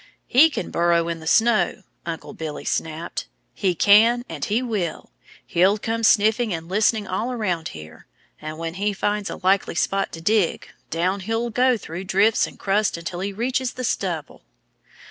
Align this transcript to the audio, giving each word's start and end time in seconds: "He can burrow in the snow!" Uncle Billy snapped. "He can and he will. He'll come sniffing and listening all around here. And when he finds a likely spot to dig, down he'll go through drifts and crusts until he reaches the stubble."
"He 0.25 0.49
can 0.49 0.71
burrow 0.71 1.07
in 1.09 1.19
the 1.19 1.27
snow!" 1.27 1.83
Uncle 2.07 2.33
Billy 2.33 2.65
snapped. 2.65 3.27
"He 3.53 3.75
can 3.75 4.25
and 4.27 4.43
he 4.43 4.63
will. 4.63 5.11
He'll 5.45 5.77
come 5.77 6.01
sniffing 6.03 6.51
and 6.51 6.67
listening 6.67 7.05
all 7.05 7.31
around 7.31 7.67
here. 7.77 8.07
And 8.41 8.57
when 8.57 8.73
he 8.81 8.93
finds 8.93 9.29
a 9.29 9.35
likely 9.43 9.75
spot 9.75 10.11
to 10.13 10.19
dig, 10.21 10.67
down 10.89 11.19
he'll 11.19 11.51
go 11.51 11.77
through 11.77 12.05
drifts 12.05 12.47
and 12.47 12.57
crusts 12.57 12.97
until 12.97 13.19
he 13.19 13.31
reaches 13.31 13.73
the 13.73 13.83
stubble." 13.83 14.41